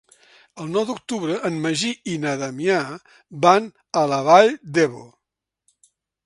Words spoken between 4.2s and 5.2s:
Vall d'Ebo.